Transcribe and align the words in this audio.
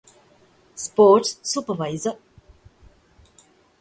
ސްޕޯޓްސް 0.83 1.33
ސްޕަރވައިޒަރ 1.51 2.17